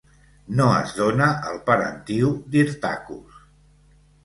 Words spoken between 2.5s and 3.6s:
d'Hyrtacus.